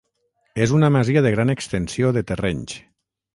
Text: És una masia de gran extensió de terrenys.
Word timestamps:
És 0.63 0.71
una 0.77 0.89
masia 0.95 1.23
de 1.27 1.33
gran 1.35 1.55
extensió 1.55 2.11
de 2.17 2.25
terrenys. 2.33 2.79